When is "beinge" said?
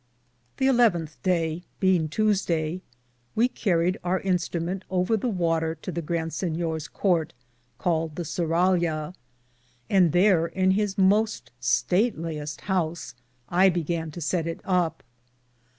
1.79-2.09